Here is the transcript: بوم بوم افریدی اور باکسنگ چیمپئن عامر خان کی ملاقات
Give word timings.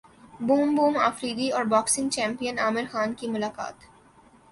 بوم 0.39 0.75
بوم 0.75 0.97
افریدی 0.97 1.51
اور 1.51 1.63
باکسنگ 1.63 2.09
چیمپئن 2.09 2.59
عامر 2.59 2.85
خان 2.91 3.13
کی 3.13 3.27
ملاقات 3.27 3.73